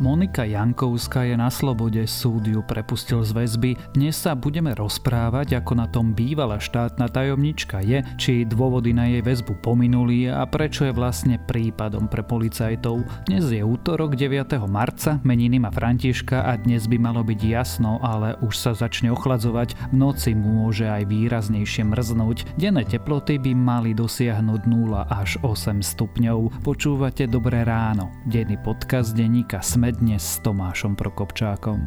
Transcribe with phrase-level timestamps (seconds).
[0.00, 3.70] Monika Jankovská je na slobode, súd ju prepustil z väzby.
[3.92, 9.20] Dnes sa budeme rozprávať, ako na tom bývalá štátna tajomnička je, či dôvody na jej
[9.20, 13.04] väzbu pominuli a prečo je vlastne prípadom pre policajtov.
[13.28, 14.56] Dnes je útorok 9.
[14.72, 19.92] marca, meniny má Františka a dnes by malo byť jasno, ale už sa začne ochladzovať.
[19.92, 22.56] V noci môže aj výraznejšie mrznúť.
[22.56, 26.64] Denné teploty by mali dosiahnuť 0 až 8 stupňov.
[26.64, 28.08] Počúvate Dobré ráno.
[28.24, 31.86] Denný podcast denníka Sme dnes s Tomášom Prokopčákom.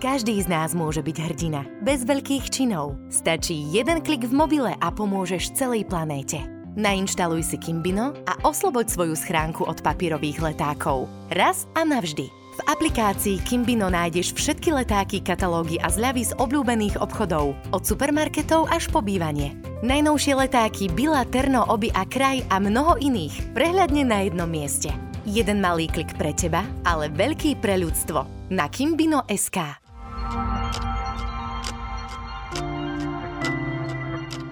[0.00, 2.96] Každý z nás môže byť hrdina, bez veľkých činov.
[3.12, 6.40] Stačí jeden klik v mobile a pomôžeš celej planéte.
[6.78, 11.10] Nainštaluj si Kimbino a osloboď svoju schránku od papírových letákov.
[11.34, 12.30] Raz a navždy.
[12.30, 18.86] V aplikácii Kimbino nájdeš všetky letáky, katalógy a zľavy z obľúbených obchodov, od supermarketov až
[18.88, 19.58] po bývanie.
[19.80, 25.09] Najnovšie letáky Bila, Terno, Oby a Kraj a mnoho iných prehľadne na jednom mieste.
[25.28, 28.48] Jeden malý klik pre teba, ale veľký pre ľudstvo.
[28.56, 29.58] Na Kimbino.sk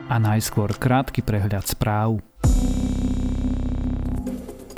[0.08, 2.20] A najskôr krátky prehľad správ.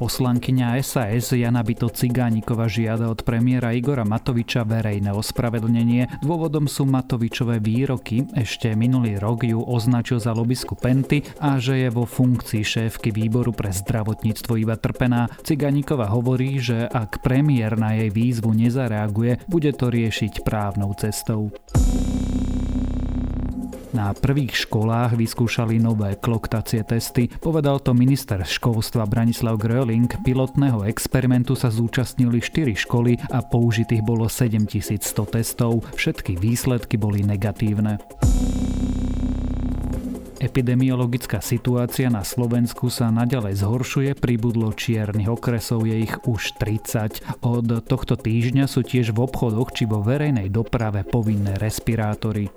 [0.01, 6.25] Poslankyňa SAS Jana Bito Cigánikova žiada od premiéra Igora Matoviča verejné ospravedlnenie.
[6.25, 8.25] Dôvodom sú Matovičové výroky.
[8.33, 13.53] Ešte minulý rok ju označil za lobisku Penty a že je vo funkcii šéfky výboru
[13.53, 15.29] pre zdravotníctvo iba trpená.
[15.45, 21.53] Cigánikova hovorí, že ak premiér na jej výzvu nezareaguje, bude to riešiť právnou cestou.
[24.01, 27.29] Na prvých školách vyskúšali nové kloktacie testy.
[27.29, 30.09] Povedal to minister školstva Branislav Gröling.
[30.25, 35.05] Pilotného experimentu sa zúčastnili 4 školy a použitých bolo 7100
[35.37, 35.85] testov.
[36.01, 38.01] Všetky výsledky boli negatívne.
[40.41, 47.45] Epidemiologická situácia na Slovensku sa naďalej zhoršuje, pribudlo čiernych okresov, je ich už 30.
[47.45, 52.49] Od tohto týždňa sú tiež v obchodoch či vo verejnej doprave povinné respirátory.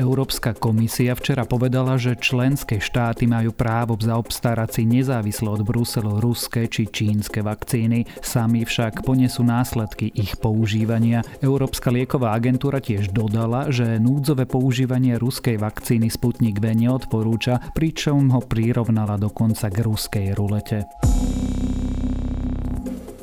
[0.00, 6.66] Európska komisia včera povedala, že členské štáty majú právo zaobstarať si nezávislo od Bruselu ruské
[6.66, 8.08] či čínske vakcíny.
[8.24, 11.20] Sami však ponesú následky ich používania.
[11.44, 18.40] Európska lieková agentúra tiež dodala, že núdzové používanie ruskej vakcíny Sputnik V neodporúča, pričom ho
[18.40, 20.88] prirovnala dokonca k ruskej rulete.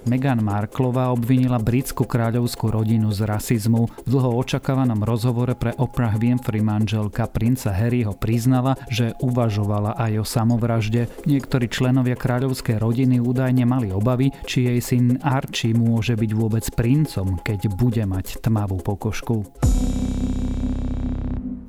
[0.09, 3.85] Meghan Marklová obvinila britskú kráľovskú rodinu z rasizmu.
[3.85, 10.25] V dlho očakávanom rozhovore pre Oprah Winfrey manželka princa Harryho priznala, že uvažovala aj o
[10.25, 11.13] samovražde.
[11.29, 17.37] Niektorí členovia kráľovskej rodiny údajne mali obavy, či jej syn Archie môže byť vôbec princom,
[17.45, 19.45] keď bude mať tmavú pokožku.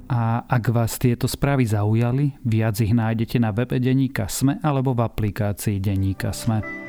[0.09, 5.05] A ak vás tieto správy zaujali, viac ich nájdete na webe Deníka Sme alebo v
[5.05, 6.80] aplikácii Deníka Sme.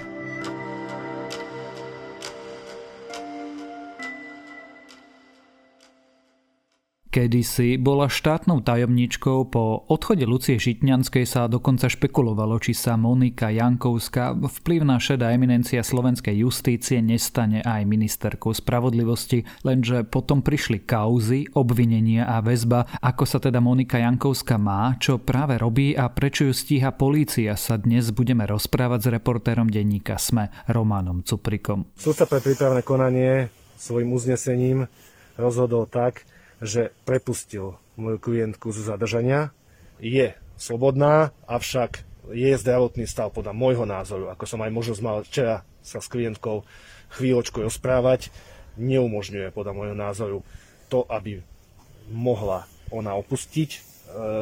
[7.12, 14.32] Kedysi bola štátnou tajomničkou, po odchode Lucie Žitňanskej sa dokonca špekulovalo, či sa Monika Jankovská,
[14.40, 22.40] vplyvná šedá eminencia slovenskej justície, nestane aj ministerkou spravodlivosti, lenže potom prišli kauzy, obvinenia a
[22.40, 27.60] väzba, ako sa teda Monika Jankovská má, čo práve robí a prečo ju stíha polícia,
[27.60, 31.92] sa dnes budeme rozprávať s reportérom denníka SME, Romanom Cuprikom.
[32.00, 34.88] Súdca pre prípravné konanie svojim uznesením
[35.36, 36.24] rozhodol tak,
[36.62, 39.50] že prepustil moju klientku zo zadržania.
[39.98, 45.66] Je slobodná, avšak je zdravotný stav podľa môjho názoru, ako som aj možnosť mal včera
[45.82, 46.64] sa s klientkou
[47.18, 48.30] chvíľočku rozprávať,
[48.78, 50.38] neumožňuje podľa môjho názoru
[50.88, 51.42] to, aby
[52.14, 53.80] mohla ona opustiť e,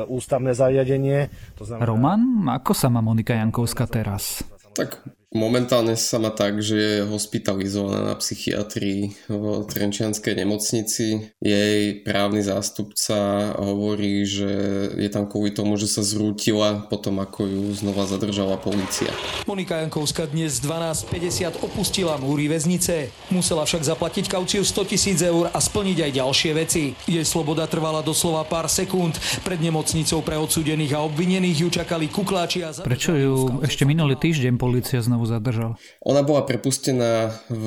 [0.09, 1.31] ústavné zariadenie.
[1.57, 1.87] To znamená...
[1.87, 4.43] Roman, ako sa má Monika Jankovská teraz?
[4.75, 11.29] Tak Momentálne sa má tak, že je hospitalizovaná na psychiatrii v Trenčianskej nemocnici.
[11.37, 14.49] Jej právny zástupca hovorí, že
[14.97, 19.13] je tam kvôli tomu, že sa zrútila potom, ako ju znova zadržala policia.
[19.45, 23.13] Monika Jankovská dnes 12.50 opustila múry väznice.
[23.29, 26.97] Musela však zaplatiť kauciu 100 tisíc eur a splniť aj ďalšie veci.
[27.05, 29.13] Jej sloboda trvala doslova pár sekúnd.
[29.45, 32.73] Pred nemocnicou pre odsudených a obvinených ju čakali kukláči a...
[32.73, 35.71] Prečo ju ešte minulý týždeň policia znovu znovu zadržal?
[36.07, 37.65] Ona bola prepustená v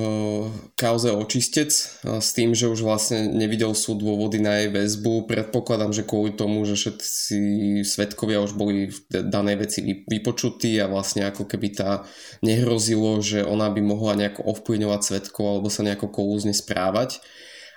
[0.81, 1.69] kauze očistec
[2.01, 5.29] s tým, že už vlastne nevidel súd dôvody na jej väzbu.
[5.29, 7.37] Predpokladám, že kvôli tomu, že všetci
[7.85, 12.09] svetkovia už boli v danej veci vypočutí a vlastne ako keby tá
[12.41, 17.21] nehrozilo, že ona by mohla nejako ovplyvňovať svetkov alebo sa nejako kolúzne správať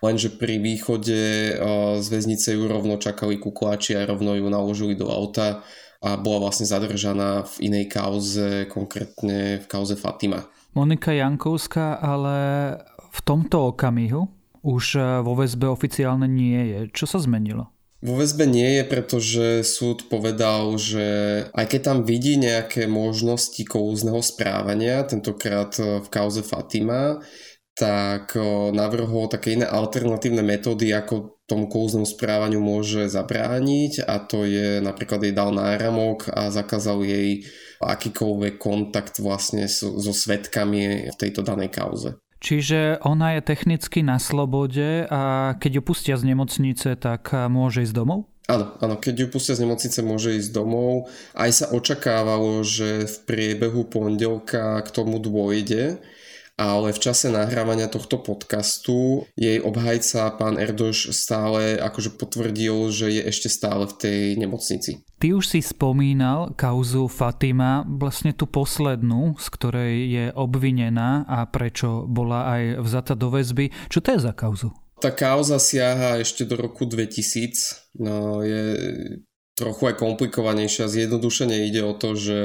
[0.03, 1.55] lenže pri východe
[1.97, 5.65] z väznice ju rovno čakali kukláči a rovno ju naložili do auta
[6.03, 10.47] a bola vlastne zadržaná v inej kauze, konkrétne v kauze Fatima.
[10.75, 12.37] Monika Jankovská ale
[13.15, 14.27] v tomto okamihu
[14.65, 16.79] už vo väzbe oficiálne nie je.
[16.91, 17.71] Čo sa zmenilo?
[18.03, 21.07] Vo väzbe nie je, pretože súd povedal, že
[21.55, 27.23] aj keď tam vidí nejaké možnosti kouzného správania, tentokrát v kauze Fatima,
[27.73, 28.37] tak
[28.75, 35.21] navrhol také iné alternatívne metódy, ako tomu kouznému správaniu môže zabrániť a to je napríklad
[35.21, 37.45] jej dal náramok a zakázal jej
[37.81, 42.17] akýkoľvek kontakt vlastne so, so svetkami v tejto danej kauze.
[42.41, 47.95] Čiže ona je technicky na slobode a keď ju pustia z nemocnice, tak môže ísť
[47.95, 48.29] domov?
[48.45, 51.09] Áno, áno, keď ju pustia z nemocnice, môže ísť domov.
[51.33, 55.97] Aj sa očakávalo, že v priebehu pondelka k tomu dôjde,
[56.55, 63.21] ale v čase nahrávania tohto podcastu jej obhajca pán Erdoš stále akože potvrdil, že je
[63.27, 65.03] ešte stále v tej nemocnici.
[65.19, 72.07] Ty už si spomínal kauzu Fatima, vlastne tú poslednú, z ktorej je obvinená a prečo
[72.07, 73.71] bola aj vzata do väzby.
[73.91, 74.71] Čo to je za kauzu?
[75.03, 77.99] Tá kauza siaha ešte do roku 2000.
[77.99, 78.63] No, je
[79.55, 80.91] trochu aj komplikovanejšia.
[80.91, 82.39] Zjednodušene ide o to, že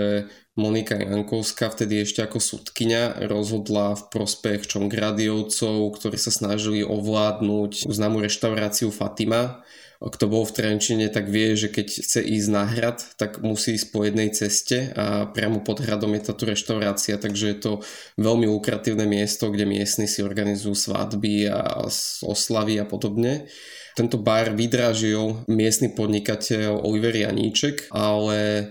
[0.54, 8.22] Monika Jankovská, vtedy ešte ako sudkynia, rozhodla v prospech Čongradiovcov, ktorí sa snažili ovládnuť známu
[8.22, 9.66] reštauráciu Fatima.
[10.00, 13.92] Kto bol v Trenčine, tak vie, že keď chce ísť na hrad, tak musí ísť
[13.92, 17.72] po jednej ceste a priamo pod hradom je táto reštaurácia, takže je to
[18.16, 21.84] veľmi lukratívne miesto, kde miestni si organizujú svadby a
[22.24, 23.52] oslavy a podobne.
[23.98, 28.70] Tento bar vydražil miestny podnikateľ Oliver Janíček, ale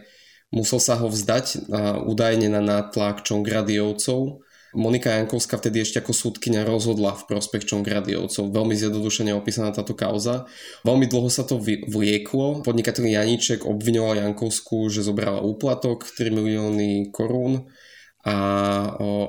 [0.50, 1.70] Musel sa ho vzdať
[2.10, 4.42] údajne na nátlak Čongradiovcov.
[4.74, 8.50] Monika Jankovská vtedy ešte ako súdkynia rozhodla v prospech Čongradiovcov.
[8.50, 10.50] Veľmi zjednodušene opísaná táto kauza.
[10.82, 12.66] Veľmi dlho sa to vlieklo.
[12.66, 17.70] Podnikateľ Janíček obviňoval Jankovskú, že zobrala úplatok 3 milióny korún
[18.20, 18.36] a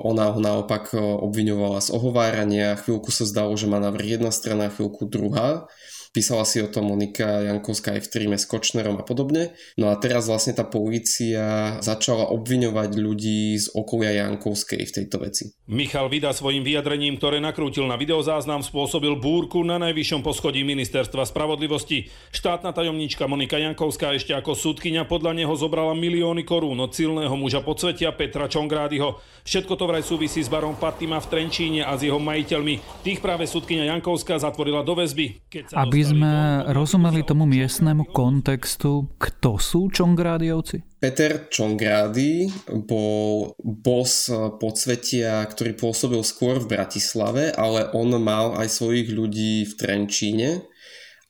[0.03, 2.75] ona ho naopak obviňovala z ohovárania.
[2.75, 5.71] Chvíľku sa zdalo, že má navrh jedna strana, chvíľku druhá.
[6.11, 9.55] Písala si o tom Monika Jankovská aj v tríme s Kočnerom a podobne.
[9.79, 15.55] No a teraz vlastne tá polícia začala obviňovať ľudí z okolia Jankovskej v tejto veci.
[15.71, 22.11] Michal Vida svojim vyjadrením, ktoré nakrútil na videozáznam, spôsobil búrku na najvyššom poschodí ministerstva spravodlivosti.
[22.35, 27.63] Štátna tajomnička Monika Jankovská ešte ako súdkyňa podľa neho zobrala milióny korún od silného muža
[27.63, 29.15] podsvetia Petra Čongrádyho.
[29.47, 33.07] Všetko to vraj súvisí s barom Fatima v Trenčíne a s jeho majiteľmi.
[33.07, 35.39] Tých práve súdkyňa Jankovská zatvorila do väzby.
[35.47, 36.33] Keď sa Aby sme
[36.71, 41.01] rozumeli tomu miestnemu kontextu, kto sú Čongrádiovci?
[41.01, 42.51] Peter Čongrády
[42.85, 44.29] bol boss
[44.61, 50.69] podsvetia, ktorý pôsobil skôr v Bratislave, ale on mal aj svojich ľudí v Trenčíne.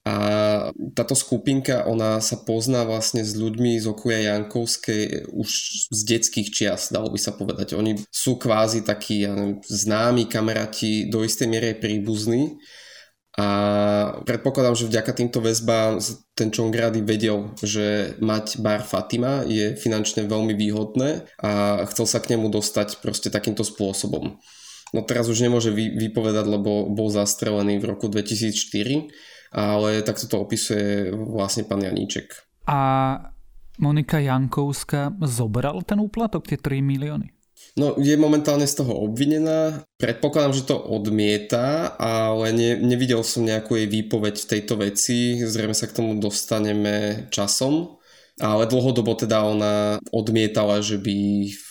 [0.01, 0.17] A
[0.97, 5.49] táto skupinka, ona sa pozná vlastne s ľuďmi z okolia Jankovskej už
[5.93, 7.77] z detských čias, dalo by sa povedať.
[7.77, 12.57] Oni sú kvázi takí ja neviem, známi kamaráti, do istej miery príbuzní.
[13.39, 13.47] A
[14.27, 16.03] predpokladám, že vďaka týmto väzbám
[16.35, 22.35] ten Čongrady vedel, že mať bar Fatima je finančne veľmi výhodné a chcel sa k
[22.35, 24.35] nemu dostať proste takýmto spôsobom.
[24.91, 29.07] No teraz už nemôže vy, vypovedať, lebo bol zastrelený v roku 2004,
[29.55, 32.35] ale takto to opisuje vlastne pán Janíček.
[32.67, 32.79] A
[33.79, 37.40] Monika Jankovská zobral ten úplatok, tie 3 milióny?
[37.79, 39.87] No, je momentálne z toho obvinená.
[39.95, 45.39] Predpokladám, že to odmieta, ale ne, nevidel som nejakú jej výpoveď v tejto veci.
[45.39, 48.00] Zrejme sa k tomu dostaneme časom
[48.39, 49.75] ale dlhodobo teda ona
[50.13, 51.19] odmietala, že by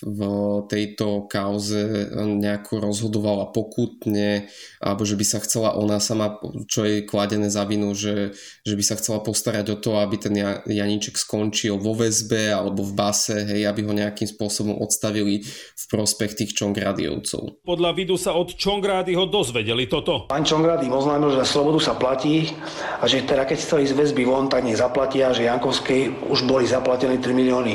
[0.05, 0.21] v
[0.69, 6.37] tejto kauze nejako rozhodovala pokutne alebo že by sa chcela ona sama,
[6.69, 10.35] čo je kladené za vinu, že, že by sa chcela postarať o to, aby ten
[10.69, 16.37] Janíček skončil vo väzbe alebo v base, hej, aby ho nejakým spôsobom odstavili v prospech
[16.37, 17.65] tých Čongradiovcov.
[17.65, 20.29] Podľa vidu sa od ho dozvedeli toto.
[20.31, 22.53] Pán Čongrady oznámil, že slobodu sa platí
[23.01, 26.67] a že teda keď chceli z väzby von, tak nech zaplatia, že Jankovskej už boli
[26.67, 27.75] zaplatení 3 milióny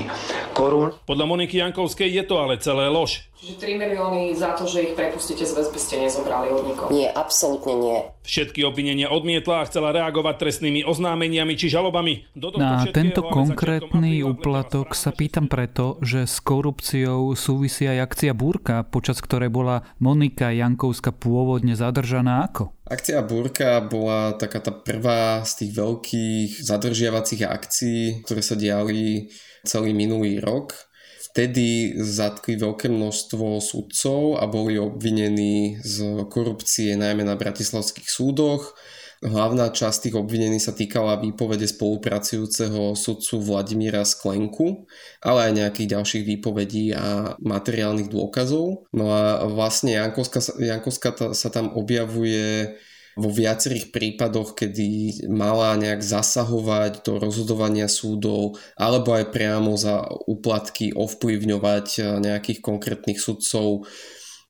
[0.51, 0.91] korún.
[1.08, 3.24] Podľa Moniky Jankovskej je to ale celé lož.
[3.36, 6.88] Čiže 3 milióny za to, že ich prepustíte z väzby ste nezobrali od nikoho?
[6.88, 7.98] Nie, absolútne nie.
[8.24, 12.32] Všetky obvinenia odmietla a chcela reagovať trestnými oznámeniami či žalobami.
[12.32, 18.88] Do Na tento konkrétny úplatok sa pýtam preto, že s korupciou súvisí aj akcia Búrka,
[18.88, 22.72] počas ktorej bola Monika Jankovská pôvodne zadržaná ako?
[22.88, 29.27] Akcia Búrka bola taká tá prvá z tých veľkých zadržiavacích akcií, ktoré sa diali
[29.68, 30.95] celý minulý rok
[31.36, 38.72] vtedy zatkli veľké množstvo sudcov a boli obvinení z korupcie najmä na bratislavských súdoch.
[39.20, 44.88] hlavná časť tých obvinení sa týkala výpovede spolupracujúceho sudcu Vladimíra Sklenku,
[45.20, 48.88] ale aj nejakých ďalších výpovedí a materiálnych dôkazov.
[48.96, 52.80] No a vlastne Jankovská, Jankovská sa tam objavuje
[53.15, 60.91] vo viacerých prípadoch, kedy mala nejak zasahovať do rozhodovania súdov alebo aj priamo za úplatky
[60.91, 63.88] ovplyvňovať eh, nejakých konkrétnych sudcov.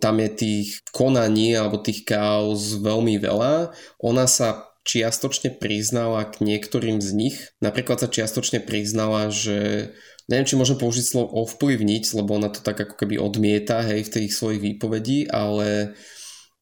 [0.01, 3.71] Tam je tých konaní alebo tých kaos veľmi veľa.
[4.03, 7.37] Ona sa čiastočne priznala k niektorým z nich.
[7.57, 9.89] Napríklad sa čiastočne priznala, že
[10.29, 14.13] neviem, či môžem použiť slovo ovplyvniť, lebo ona to tak ako keby odmieta hej, v
[14.13, 15.97] tých svojich výpovedí, ale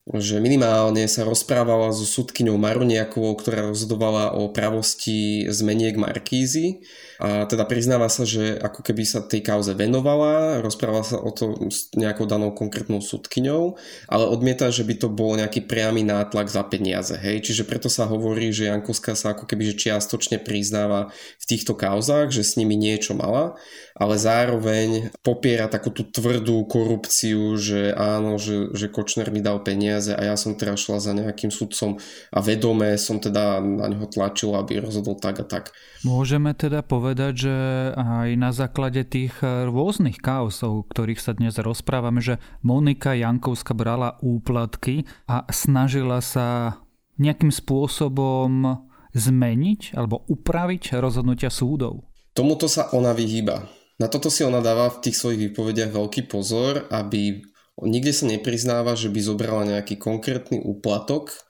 [0.04, 6.84] že minimálne sa rozprávala so sudkyňou Maruniakovou, ktorá rozhodovala o pravosti zmeniek Markízy
[7.16, 11.56] a teda priznáva sa, že ako keby sa tej kauze venovala, rozpráva sa o to
[11.72, 13.80] s nejakou danou konkrétnou súdkyňou,
[14.12, 17.16] ale odmieta, že by to bol nejaký priamy nátlak za peniaze.
[17.16, 17.48] Hej?
[17.48, 22.28] Čiže preto sa hovorí, že Jankovská sa ako keby že čiastočne priznáva v týchto kauzách,
[22.28, 23.56] že s nimi niečo mala,
[23.94, 30.10] ale zároveň popiera takú tú tvrdú korupciu, že áno, že, že Kočner mi dal peniaze
[30.10, 32.02] a ja som teraz šla za nejakým sudcom
[32.34, 35.70] a vedome som teda na neho tlačil, aby rozhodol tak a tak.
[36.02, 37.56] Môžeme teda povedať, že
[37.94, 45.06] aj na základe tých rôznych kaosov, ktorých sa dnes rozprávame, že Monika Jankovská brala úplatky
[45.30, 46.82] a snažila sa
[47.22, 48.82] nejakým spôsobom
[49.14, 52.10] zmeniť alebo upraviť rozhodnutia súdov.
[52.34, 53.83] Tomuto sa ona vyhýba.
[53.98, 57.46] Na toto si ona dáva v tých svojich výpovediach veľký pozor, aby
[57.86, 61.44] nikde sa nepriznáva, že by zobrala nejaký konkrétny úplatok,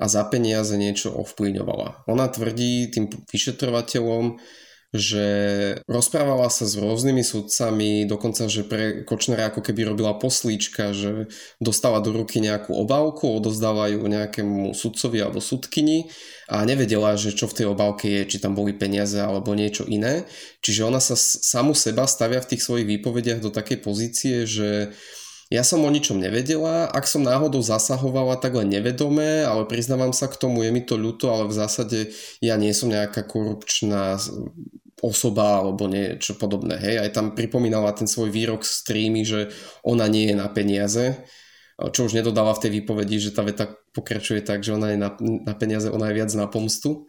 [0.00, 2.08] a za peniaze niečo ovplyvňovala.
[2.08, 4.40] Ona tvrdí tým vyšetrovateľom,
[4.90, 5.26] že
[5.86, 11.30] rozprávala sa s rôznymi sudcami, dokonca, že pre Kočnera ako keby robila poslíčka, že
[11.62, 16.10] dostala do ruky nejakú obálku, odozdala ju nejakému sudcovi alebo sudkyni
[16.50, 20.26] a nevedela, že čo v tej obálke je, či tam boli peniaze alebo niečo iné.
[20.58, 24.90] Čiže ona sa samu seba stavia v tých svojich výpovediach do takej pozície, že
[25.50, 30.30] ja som o ničom nevedela, ak som náhodou zasahovala, tak len nevedomé, ale priznávam sa
[30.30, 31.98] k tomu, je mi to ľúto, ale v zásade
[32.38, 34.14] ja nie som nejaká korupčná
[35.00, 36.76] osoba alebo niečo podobné.
[36.76, 39.52] Hej, aj tam pripomínala ten svoj výrok z streamy, že
[39.84, 41.20] ona nie je na peniaze,
[41.88, 45.10] čo už nedodala v tej výpovedi, že tá veta pokračuje tak, že ona je na,
[45.20, 47.08] na peniaze, ona je viac na pomstu.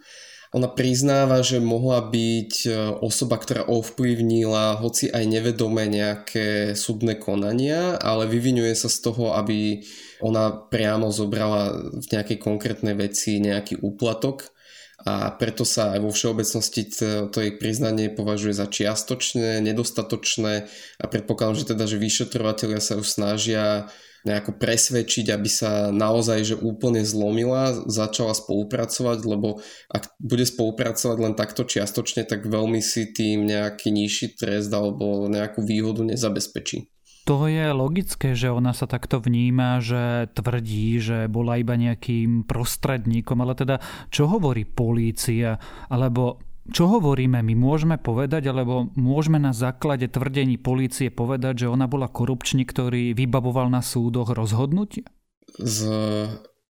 [0.52, 2.70] Ona priznáva, že mohla byť e,
[3.00, 9.80] osoba, ktorá ovplyvnila hoci aj nevedome nejaké súdne konania, ale vyvinuje sa z toho, aby
[10.20, 14.52] ona priamo zobrala v nejakej konkrétnej veci nejaký úplatok
[15.02, 16.82] a preto sa aj vo všeobecnosti
[17.30, 20.70] to, jej priznanie považuje za čiastočné, nedostatočné
[21.02, 23.90] a predpokladám, že teda, že vyšetrovateľia sa ju snažia
[24.22, 31.34] nejako presvedčiť, aby sa naozaj že úplne zlomila, začala spolupracovať, lebo ak bude spolupracovať len
[31.34, 36.86] takto čiastočne, tak veľmi si tým nejaký nižší trest alebo nejakú výhodu nezabezpečí.
[37.30, 43.46] To je logické, že ona sa takto vníma, že tvrdí, že bola iba nejakým prostredníkom,
[43.46, 43.78] ale teda
[44.10, 47.42] čo hovorí polícia, alebo čo hovoríme?
[47.42, 53.14] My môžeme povedať, alebo môžeme na základe tvrdení polície povedať, že ona bola korupčník, ktorý
[53.14, 55.06] vybavoval na súdoch rozhodnutie?
[55.62, 55.90] Z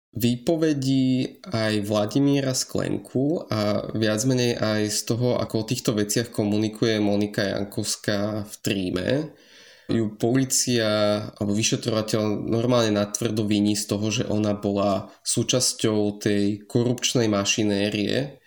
[0.09, 6.97] výpovedí aj Vladimíra Sklenku a viac menej aj z toho, ako o týchto veciach komunikuje
[6.97, 9.07] Monika Jankovská v tríme,
[9.89, 10.87] ju policia
[11.35, 18.39] alebo vyšetrovateľ normálne natvrdo viní z toho, že ona bola súčasťou tej korupčnej mašinérie,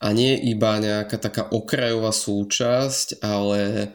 [0.00, 3.92] a nie iba nejaká taká okrajová súčasť, ale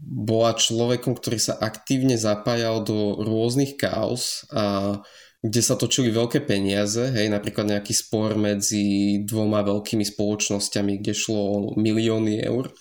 [0.00, 4.96] bola človekom, ktorý sa aktívne zapájal do rôznych kaos a
[5.44, 11.36] kde sa točili veľké peniaze, hej, napríklad nejaký spor medzi dvoma veľkými spoločnosťami, kde šlo
[11.36, 12.72] o milióny eur.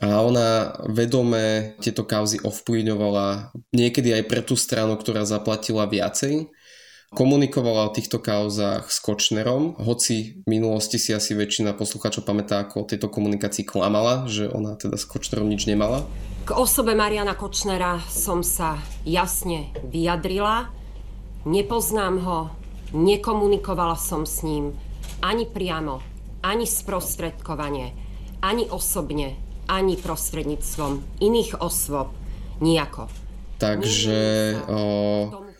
[0.00, 6.48] A ona vedome tieto kauzy ovplyvňovala niekedy aj pre tú stranu, ktorá zaplatila viacej
[7.12, 12.74] Komunikovala o týchto kauzách s Kočnerom, hoci v minulosti si asi väčšina poslucháčov pamätá, ako
[12.80, 16.08] o tejto komunikácii klamala, že ona teda s Kočnerom nič nemala.
[16.48, 20.72] K osobe Mariana Kočnera som sa jasne vyjadrila.
[21.44, 22.48] Nepoznám ho,
[22.96, 24.72] nekomunikovala som s ním
[25.20, 26.00] ani priamo,
[26.40, 27.92] ani sprostredkovanie,
[28.40, 29.36] ani osobne,
[29.70, 32.14] ani prostredníctvom iných osôb.
[32.62, 33.10] Nijako.
[33.58, 34.20] Takže
[34.66, 34.82] o,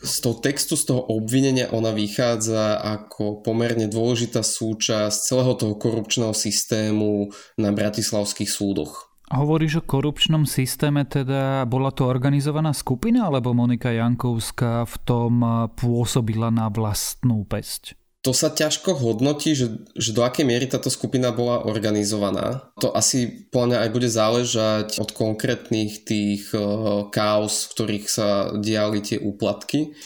[0.02, 6.34] z toho textu, z toho obvinenia ona vychádza ako pomerne dôležitá súčasť celého toho korupčného
[6.34, 9.14] systému na bratislavských súdoch.
[9.32, 15.32] Hovoríš o korupčnom systéme, teda bola to organizovaná skupina, alebo Monika Jankovská v tom
[15.72, 17.96] pôsobila na vlastnú pesť?
[18.22, 22.70] To sa ťažko hodnotí, že, že do akej miery táto skupina bola organizovaná.
[22.78, 29.02] To asi podľa aj bude záležať od konkrétnych tých uh, chaos, v ktorých sa diali
[29.02, 29.98] tie úplatky.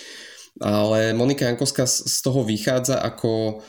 [0.64, 3.60] Ale Monika Jankovská z toho vychádza ako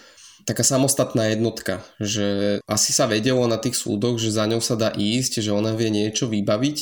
[0.47, 4.95] taká samostatná jednotka, že asi sa vedelo na tých súdoch, že za ňou sa dá
[4.95, 6.77] ísť, že ona vie niečo vybaviť,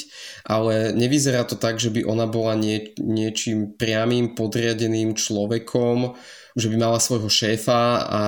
[0.46, 6.14] ale nevyzerá to tak, že by ona bola nie, niečím priamým podriadeným človekom,
[6.56, 8.22] že by mala svojho šéfa a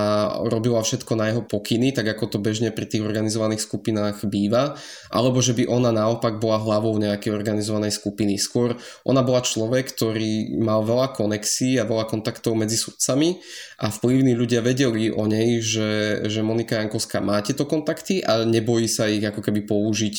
[0.51, 4.75] robila všetko na jeho pokyny, tak ako to bežne pri tých organizovaných skupinách býva,
[5.07, 8.35] alebo že by ona naopak bola hlavou nejakej organizovanej skupiny.
[8.35, 8.75] Skôr
[9.07, 13.39] ona bola človek, ktorý mal veľa konexí a veľa kontaktov medzi sudcami
[13.79, 18.91] a vplyvní ľudia vedeli o nej, že, že Monika Jankovská má tieto kontakty a nebojí
[18.91, 20.15] sa ich ako keby použiť,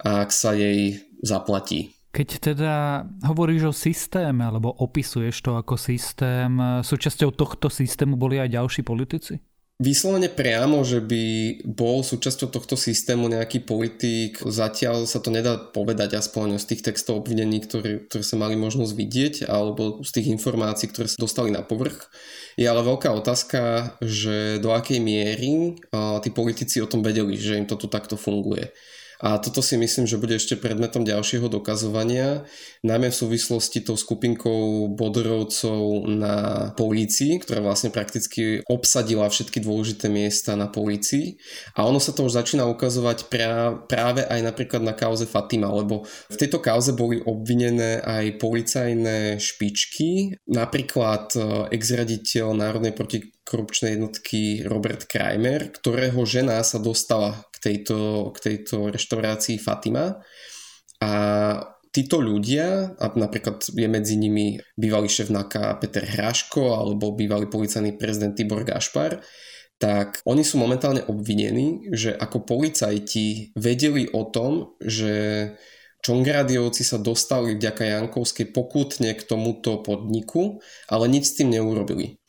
[0.00, 1.99] ak sa jej zaplatí.
[2.10, 8.50] Keď teda hovoríš o systéme, alebo opisuješ to ako systém, súčasťou tohto systému boli aj
[8.50, 9.38] ďalší politici?
[9.80, 11.24] Vyslovene priamo, že by
[11.64, 17.24] bol súčasťou tohto systému nejaký politik, zatiaľ sa to nedá povedať aspoň z tých textov
[17.24, 21.64] obvinení, ktoré, ktoré sa mali možnosť vidieť, alebo z tých informácií, ktoré sa dostali na
[21.64, 22.12] povrch.
[22.60, 27.64] Je ale veľká otázka, že do akej miery tí politici o tom vedeli, že im
[27.64, 28.76] to tu takto funguje.
[29.20, 32.48] A toto si myslím, že bude ešte predmetom ďalšieho dokazovania,
[32.80, 36.36] najmä v súvislosti tou skupinkou bodorovcov na
[36.72, 41.36] polícii, ktorá vlastne prakticky obsadila všetky dôležité miesta na polícii.
[41.76, 43.28] A ono sa to už začína ukazovať
[43.84, 50.40] práve aj napríklad na kauze Fatima, lebo v tejto kauze boli obvinené aj policajné špičky,
[50.48, 51.40] napríklad e,
[51.76, 60.18] exraditeľ Národnej protikorupčnej jednotky Robert Kramer, ktorého žena sa dostala tejto, k tejto reštaurácii Fatima.
[61.00, 61.12] A
[61.90, 67.98] títo ľudia, a napríklad je medzi nimi bývalý šéf NAKA Peter Hraško alebo bývalý policajný
[67.98, 69.20] prezident Tibor Gašpar,
[69.80, 75.12] tak oni sú momentálne obvinení, že ako policajti vedeli o tom, že
[76.00, 82.20] Čongradiovci sa dostali vďaka Jankovskej pokutne k tomuto podniku, ale nič s tým neurobili.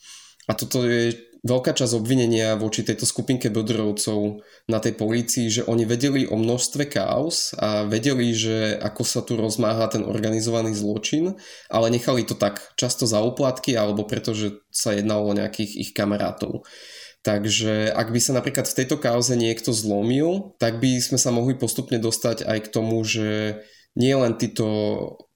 [0.48, 5.90] A toto je veľká časť obvinenia voči tejto skupinke bodrovcov na tej polícii, že oni
[5.90, 11.34] vedeli o množstve chaos a vedeli, že ako sa tu rozmáha ten organizovaný zločin,
[11.74, 16.62] ale nechali to tak často za úplatky alebo pretože sa jednalo o nejakých ich kamarátov.
[17.22, 21.54] Takže ak by sa napríklad v tejto kauze niekto zlomil, tak by sme sa mohli
[21.54, 23.62] postupne dostať aj k tomu, že
[23.96, 24.68] nie len títo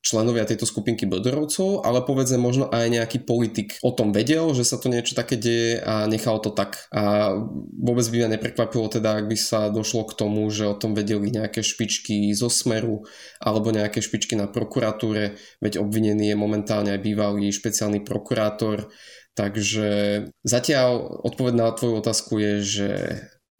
[0.05, 4.77] členovia tejto skupinky Böderovcov, ale povedzme možno aj nejaký politik o tom vedel, že sa
[4.77, 6.85] to niečo také deje a nechal to tak.
[6.93, 7.33] A
[7.73, 11.33] vôbec by ma neprekvapilo teda, ak by sa došlo k tomu, že o tom vedeli
[11.33, 13.01] nejaké špičky zo Smeru
[13.41, 18.93] alebo nejaké špičky na prokuratúre, veď obvinený je momentálne aj bývalý špeciálny prokurátor.
[19.35, 22.89] Takže zatiaľ odpoveď na tvoju otázku je, že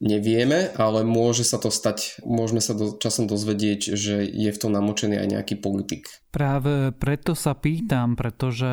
[0.06, 4.72] nevieme, ale môže sa to stať, môžeme sa do, časom dozvedieť, že je v tom
[4.72, 6.08] namočený aj nejaký politik.
[6.30, 8.70] Práve preto sa pýtam, pretože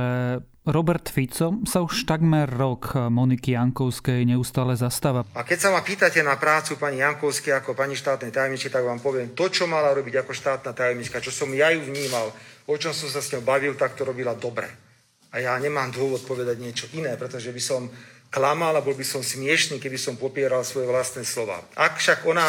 [0.63, 5.27] Robert Fico sa už takmer rok Moniky Jankovskej neustále zastáva.
[5.35, 9.03] A keď sa ma pýtate na prácu pani Jankovskej ako pani štátnej tajomničky, tak vám
[9.03, 12.31] poviem, to, čo mala robiť ako štátna tajomnička, čo som ja ju vnímal,
[12.71, 14.92] o čom som sa s ňou bavil, tak to robila dobre.
[15.33, 17.89] A ja nemám dôvod povedať niečo iné, pretože by som
[18.33, 21.61] klamal a bol by som smiešný, keby som popieral svoje vlastné slova.
[21.77, 22.49] Ak však ona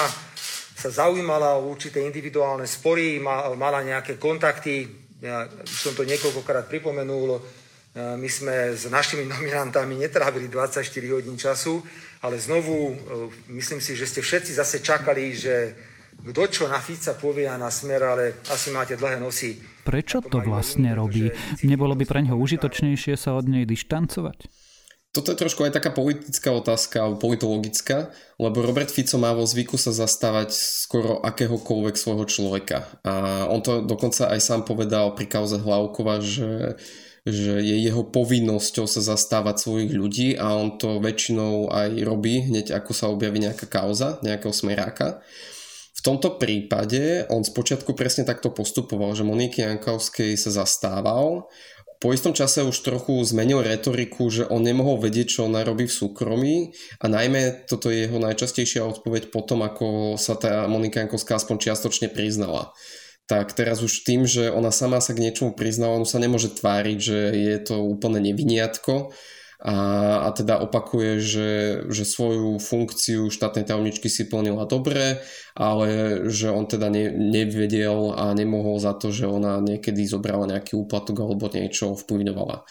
[0.74, 4.88] sa zaujímala o určité individuálne spory, mala nejaké kontakty,
[5.24, 7.42] ja som to niekoľkokrát pripomenul, e,
[8.20, 10.84] my sme s našimi nominantami netrávili 24
[11.16, 11.80] hodín času,
[12.20, 12.94] ale znovu, e,
[13.56, 15.56] myslím si, že ste všetci zase čakali, že
[16.24, 19.60] kto čo na Fica povie a na smer, ale asi máte dlhé nosy.
[19.84, 21.28] Prečo to vlastne robí?
[21.62, 24.48] Nebolo by pre ňoho užitočnejšie sa od nej dištancovať?
[25.14, 28.10] Toto je trošku aj taká politická otázka, alebo politologická,
[28.42, 32.90] lebo Robert Fico má vo zvyku sa zastávať skoro akéhokoľvek svojho človeka.
[33.06, 36.82] A on to dokonca aj sám povedal pri kauze Hlavkova, že,
[37.30, 42.74] že je jeho povinnosťou sa zastávať svojich ľudí a on to väčšinou aj robí, hneď
[42.74, 45.22] ako sa objaví nejaká kauza, nejakého smeráka.
[46.04, 51.48] Tomto prípade on spočiatku presne takto postupoval, že Moniky Jankovskej sa zastával,
[52.04, 55.96] po istom čase už trochu zmenil retoriku, že on nemohol vedieť, čo ona robí v
[55.96, 61.64] súkromí a najmä toto je jeho najčastejšia odpoveď potom, ako sa tá Monika Jankovská aspoň
[61.64, 62.76] čiastočne priznala.
[63.24, 66.98] Tak teraz už tým, že ona sama sa k niečomu priznala, on sa nemôže tváriť,
[67.00, 69.16] že je to úplne neviniatko,
[69.64, 69.76] a,
[70.28, 71.52] a teda opakuje, že,
[71.88, 75.24] že svoju funkciu štátnej tajomničky si plnila dobre,
[75.56, 80.76] ale že on teda ne, nevedel a nemohol za to, že ona niekedy zobrala nejaký
[80.76, 82.68] úplatok alebo niečo vplyvňovala.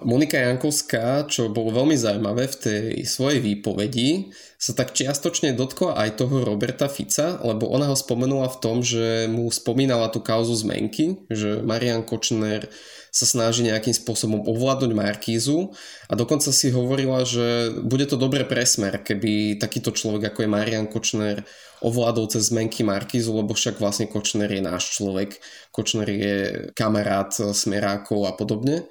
[0.00, 6.16] Monika Jankovská, čo bolo veľmi zaujímavé v tej svojej výpovedi, sa tak čiastočne dotkla aj
[6.16, 11.28] toho Roberta Fica, lebo ona ho spomenula v tom, že mu spomínala tú kauzu zmenky,
[11.28, 12.72] že Marian Kočner
[13.12, 15.76] sa snaží nejakým spôsobom ovládnuť Markízu
[16.08, 20.54] a dokonca si hovorila, že bude to dobre pre smer, keby takýto človek ako je
[20.56, 21.44] Marian Kočner
[21.84, 25.36] ovládol cez zmenky Markízu, lebo však vlastne Kočner je náš človek,
[25.68, 26.36] Kočner je
[26.72, 28.88] kamarát smerákov a podobne.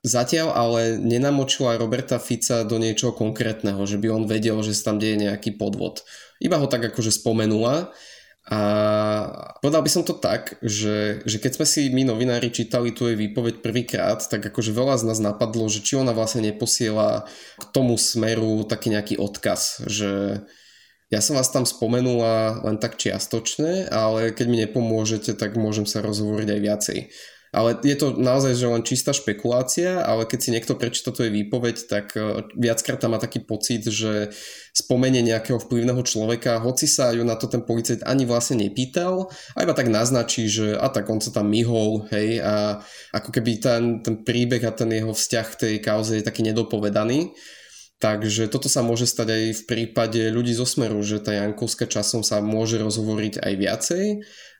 [0.00, 4.96] Zatiaľ ale nenamočila Roberta Fica do niečoho konkrétneho, že by on vedel, že sa tam
[4.96, 6.08] deje nejaký podvod.
[6.40, 7.92] Iba ho tak akože spomenula
[8.48, 8.60] a
[9.60, 13.14] povedal by som to tak, že, že keď sme si my novinári čítali tu jej
[13.14, 17.28] výpoveď prvýkrát, tak akože veľa z nás napadlo, že či ona vlastne neposiela
[17.60, 20.40] k tomu smeru taký nejaký odkaz, že
[21.12, 26.00] ja som vás tam spomenula len tak čiastočne, ale keď mi nepomôžete, tak môžem sa
[26.00, 26.98] rozhovoriť aj viacej.
[27.50, 31.34] Ale je to naozaj že len čistá špekulácia, ale keď si niekto prečíta to je
[31.34, 34.30] výpoveď, tak e, viackrát tam má taký pocit, že
[34.70, 39.26] spomenie nejakého vplyvného človeka, hoci sa ju na to ten policajt ani vlastne nepýtal,
[39.58, 43.58] a iba tak naznačí, že a tak on sa tam myhol, hej, a ako keby
[43.58, 47.34] ten, ten príbeh a ten jeho vzťah k tej kauze je taký nedopovedaný.
[48.00, 52.24] Takže toto sa môže stať aj v prípade ľudí zo Smeru, že tá Jankovská časom
[52.24, 54.04] sa môže rozhovoriť aj viacej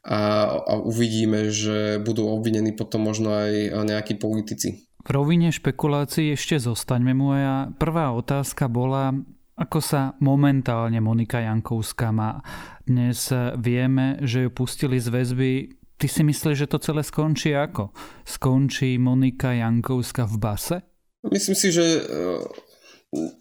[0.04, 0.20] a,
[0.60, 4.84] a uvidíme, že budú obvinení potom možno aj nejakí politici.
[5.00, 7.16] V rovine špekulácií ešte zostaňme.
[7.16, 9.16] Moja prvá otázka bola,
[9.56, 12.44] ako sa momentálne Monika Jankovská má.
[12.84, 15.52] Dnes vieme, že ju pustili z väzby.
[15.96, 17.96] Ty si myslíš, že to celé skončí ako?
[18.28, 20.76] Skončí Monika Jankovská v base?
[21.24, 22.04] Myslím si, že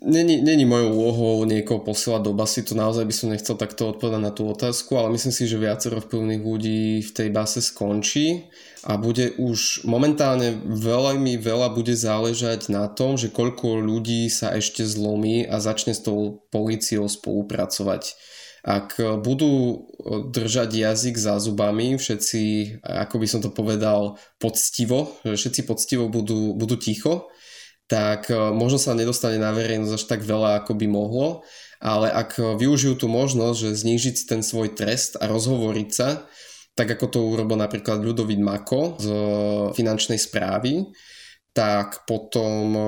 [0.02, 4.18] Není, není mojou úlohou niekoho posielať do basy, to naozaj by som nechcel takto odpovedať
[4.18, 8.50] na tú otázku, ale myslím si, že viacero vplyvných ľudí v tej base skončí
[8.82, 14.82] a bude už momentálne veľmi veľa bude záležať na tom, že koľko ľudí sa ešte
[14.90, 18.18] zlomí a začne s tou políciou spolupracovať.
[18.66, 19.86] Ak budú
[20.34, 22.42] držať jazyk za zubami, všetci,
[22.82, 27.30] ako by som to povedal, poctivo, že všetci poctivo budú, budú ticho,
[27.90, 31.42] tak e, možno sa nedostane na verejnosť až tak veľa, ako by mohlo,
[31.82, 36.30] ale ak využijú tú možnosť, že znížiť si ten svoj trest a rozhovoriť sa,
[36.78, 39.08] tak ako to urobil napríklad Ľudovít Mako z
[39.76, 40.88] finančnej správy,
[41.50, 42.84] tak potom eh,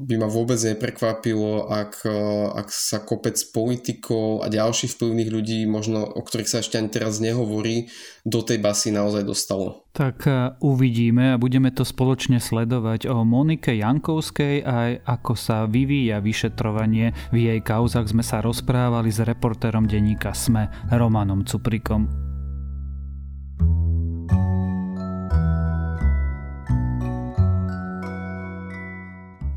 [0.00, 6.02] by ma vôbec neprekvapilo, ak, eh, ak sa kopec politikov a ďalších vplyvných ľudí, možno
[6.02, 7.92] o ktorých sa ešte ani teraz nehovorí,
[8.26, 9.86] do tej basy naozaj dostalo.
[9.92, 16.24] Tak eh, uvidíme a budeme to spoločne sledovať o Monike Jankovskej aj ako sa vyvíja
[16.24, 17.12] vyšetrovanie.
[17.30, 22.25] V jej kauzach sme sa rozprávali s reportérom denníka SME Romanom Cuprikom.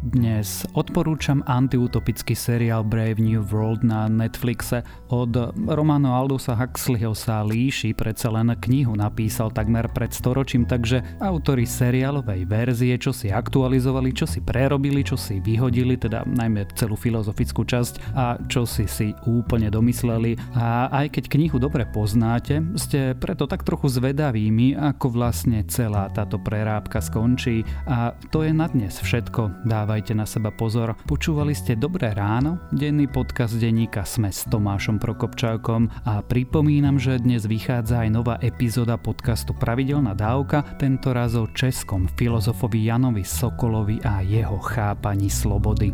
[0.10, 4.82] Dnes odporúčam antiutopický seriál Brave New World na Netflixe.
[5.14, 11.70] Od Romano Aldusa Huxleyho sa líši, predsa len knihu napísal takmer pred storočím, takže autori
[11.70, 17.62] seriálovej verzie, čo si aktualizovali, čo si prerobili, čo si vyhodili, teda najmä celú filozofickú
[17.62, 20.58] časť a čo si si úplne domysleli.
[20.58, 26.42] A aj keď knihu dobre poznáte, ste preto tak trochu zvedavými, ako vlastne celá táto
[26.42, 27.62] prerábka skončí.
[27.86, 29.70] A to je na dnes všetko.
[29.70, 30.96] Dávaj dávajte na seba pozor.
[31.12, 37.44] Počúvali ste Dobré ráno, denný podcast denníka Sme s Tomášom Prokopčákom a pripomínam, že dnes
[37.44, 44.24] vychádza aj nová epizóda podcastu Pravidelná dávka, tento raz o českom filozofovi Janovi Sokolovi a
[44.24, 45.92] jeho chápaní slobody.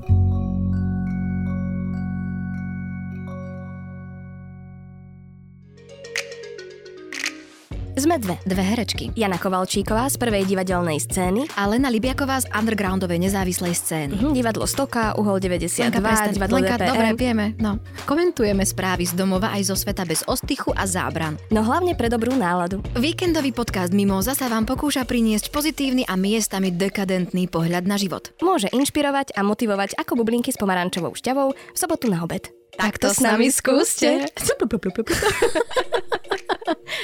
[7.96, 9.16] Sme dve, dve herečky.
[9.16, 14.20] Jana Kovalčíková z prvej divadelnej scény a Lena Libiaková z undergroundovej nezávislej scény.
[14.20, 14.36] Uh-huh.
[14.36, 16.92] Divadlo Stoka, Uhol 92, Lenka, divadlo Lenka, DPM.
[16.92, 17.46] dobre, vieme.
[17.56, 17.80] No.
[18.04, 21.40] Komentujeme správy z domova aj zo sveta bez ostychu a zábran.
[21.56, 22.84] No hlavne pre dobrú náladu.
[23.00, 28.36] Víkendový podcast Mimoza sa vám pokúša priniesť pozitívny a miestami dekadentný pohľad na život.
[28.44, 32.52] Môže inšpirovať a motivovať ako bublinky s pomarančovou šťavou v sobotu na obed.
[32.76, 34.28] Tak to s nami skúste.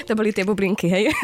[0.07, 1.11] to boli tie bublinky, hej?